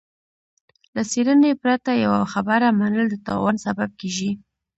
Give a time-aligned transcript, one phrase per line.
[0.95, 4.31] له څېړنې پرته يوه خبره منل د تاوان سبب کېږي.